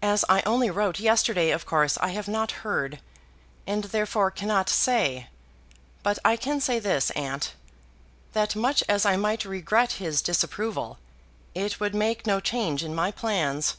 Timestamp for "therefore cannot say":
3.84-5.26